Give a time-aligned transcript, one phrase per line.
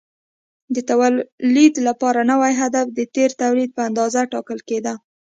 [0.73, 4.93] د تولید لپاره نوی هدف د تېر تولید په اندازه ټاکل کېده.